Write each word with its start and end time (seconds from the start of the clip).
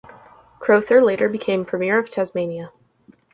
Crowther 0.57 0.99
later 0.99 1.29
became 1.29 1.63
Premier 1.63 1.99
of 1.99 2.09
Tasmania. 2.09 2.71